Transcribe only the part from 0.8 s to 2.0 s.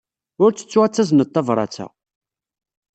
ad tazned tabṛat-a.